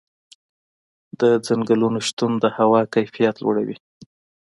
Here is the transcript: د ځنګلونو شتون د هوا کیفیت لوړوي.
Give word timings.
د 1.19 1.21
ځنګلونو 1.47 1.99
شتون 2.07 2.31
د 2.43 2.45
هوا 2.57 2.81
کیفیت 2.95 3.35
لوړوي. 3.43 3.77